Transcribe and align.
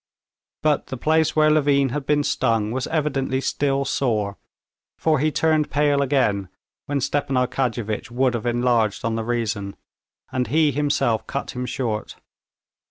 But 0.63 0.87
the 0.87 0.97
place 0.97 1.35
where 1.35 1.51
Levin 1.51 1.89
had 1.89 2.07
been 2.07 2.23
stung 2.23 2.71
was 2.71 2.87
evidently 2.87 3.39
still 3.39 3.85
sore, 3.85 4.39
for 4.97 5.19
he 5.19 5.31
turned 5.31 5.69
pale 5.69 6.01
again, 6.01 6.49
when 6.87 6.99
Stepan 7.01 7.35
Arkadyevitch 7.35 8.09
would 8.09 8.33
have 8.33 8.47
enlarged 8.47 9.05
on 9.05 9.13
the 9.13 9.23
reason, 9.23 9.75
and 10.31 10.47
he 10.47 10.71
himself 10.71 11.27
cut 11.27 11.51
him 11.51 11.67
short. 11.67 12.15